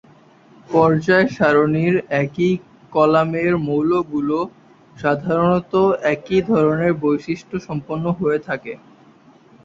পর্যায় 0.69 1.27
সারণীর 1.35 1.93
একই 2.21 2.51
কলামের 2.93 3.53
মৌলগুলো 3.67 4.37
সাধারণত 4.95 5.73
একই 6.13 6.39
ধরনের 6.49 6.93
বৈশিষ্ট 7.03 7.51
সম্পন্ন 7.67 8.05
হয়ে 8.19 8.39
থাকে। 8.47 8.73